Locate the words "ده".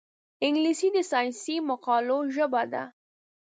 2.71-2.83